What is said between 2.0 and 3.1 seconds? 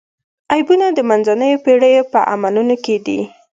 په عملونو کې